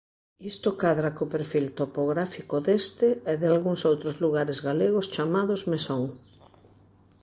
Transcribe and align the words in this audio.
Isto 0.51 0.69
cadra 0.83 1.09
co 1.17 1.31
perfil 1.35 1.65
topográfico 1.79 2.55
deste 2.65 3.07
e 3.31 3.33
dalgúns 3.41 3.81
outros 3.91 4.15
lugares 4.23 4.57
galegos 4.67 5.05
chamados 5.15 5.61
Mesón. 5.71 6.03